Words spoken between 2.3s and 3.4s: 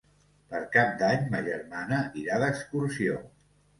d'excursió.